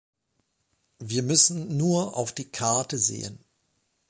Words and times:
Wir 0.97 1.21
müssen 1.21 1.77
nur 1.77 2.17
auf 2.17 2.33
die 2.33 2.49
Karte 2.49 2.97
sehen. 2.97 3.37